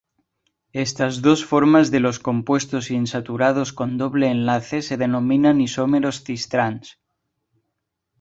Estas 0.85 1.21
dos 1.21 1.45
formas 1.45 1.91
de 1.91 1.99
los 1.99 2.17
compuestos 2.17 2.89
insaturados 2.89 3.71
con 3.71 3.99
doble 3.99 4.31
enlace 4.31 4.81
se 4.81 4.97
denominan 4.97 5.61
isómeros 5.61 6.23
cis-trans. 6.23 6.97